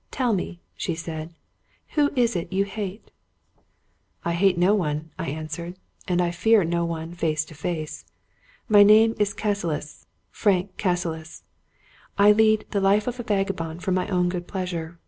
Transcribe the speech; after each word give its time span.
Tell 0.09 0.33
me," 0.33 0.59
she 0.75 0.95
said," 0.95 1.35
who 1.93 2.09
is 2.15 2.35
it 2.35 2.51
you 2.51 2.65
hate?" 2.65 3.11
"I 4.25 4.33
hate 4.33 4.57
no 4.57 4.73
one," 4.73 5.11
I 5.19 5.29
answered; 5.29 5.75
"and 6.07 6.23
I 6.23 6.31
fear 6.31 6.63
no 6.63 6.83
one 6.85 7.13
face 7.13 7.45
to 7.45 7.53
face. 7.53 8.03
My 8.67 8.81
name 8.81 9.13
is 9.19 9.35
Cassilis— 9.35 10.07
Frank 10.41 10.75
Cassilis. 10.75 11.43
I 12.17 12.31
lead 12.31 12.65
the 12.71 12.81
life 12.81 13.05
of 13.05 13.19
a 13.19 13.23
vagabond 13.23 13.83
for 13.83 13.91
my 13.91 14.07
own 14.07 14.27
good 14.29 14.47
pleasure. 14.47 14.97